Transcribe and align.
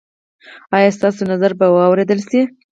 ایا 0.75 0.89
ستاسو 0.97 1.21
نظر 1.31 1.51
به 1.59 1.65
واوریدل 1.75 2.19
شي؟ 2.29 2.41